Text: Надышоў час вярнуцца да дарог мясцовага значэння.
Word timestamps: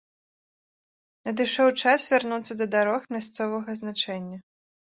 Надышоў 1.29 1.69
час 1.81 2.01
вярнуцца 2.15 2.53
да 2.63 2.69
дарог 2.75 3.01
мясцовага 3.19 3.71
значэння. 3.85 4.37